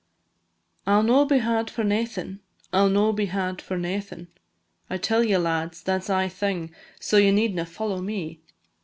"_I 0.91 0.95
'll 0.97 1.03
no 1.03 1.25
be 1.25 1.37
had 1.37 1.69
for 1.69 1.83
naething, 1.83 2.39
I 2.73 2.79
'll 2.81 2.89
no 2.89 3.13
be 3.13 3.27
had 3.27 3.61
for 3.61 3.77
naething, 3.77 4.29
I 4.89 4.97
tell 4.97 5.23
ye, 5.23 5.37
lads, 5.37 5.83
that 5.83 6.05
's 6.09 6.09
ae 6.09 6.27
thing, 6.27 6.73
So 6.99 7.17
ye 7.17 7.29
needna 7.29 7.67
follow 7.67 8.01
me. 8.01 8.41